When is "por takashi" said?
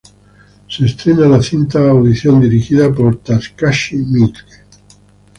2.91-3.97